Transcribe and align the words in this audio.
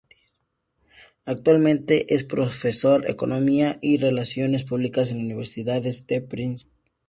Actualmente 1.27 2.11
es 2.15 2.23
profesor 2.23 3.07
Economía 3.07 3.77
y 3.83 3.97
Relaciones 3.99 4.63
Públicas 4.63 5.11
en 5.11 5.19
la 5.19 5.25
Universidad 5.25 5.79
de 5.83 6.21
Princeton. 6.21 6.71